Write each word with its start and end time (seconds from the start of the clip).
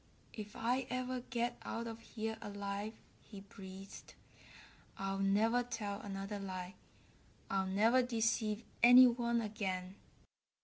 "If 0.33 0.55
I 0.55 0.87
ever 0.89 1.19
get 1.29 1.59
out 1.61 1.85
of 1.85 1.99
here 2.01 2.35
alive," 2.41 2.95
he 3.21 3.41
breathed, 3.41 4.15
"I'll 4.97 5.19
never 5.19 5.61
tell 5.61 6.01
another 6.01 6.39
lie. 6.39 6.73
I'll 7.51 7.67
never 7.67 8.01
deceive 8.01 8.63
any 8.81 9.05
one 9.05 9.41
again." 9.41 9.93